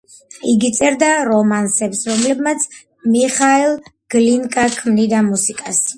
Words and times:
იგი 0.51 0.69
წერდა 0.77 1.09
რომანსებს, 1.27 2.01
რომლებზეც 2.11 2.65
მიხაილ 3.17 3.77
გლინკა 4.15 4.65
ქმნიდა 4.79 5.25
მუსიკას. 5.29 5.89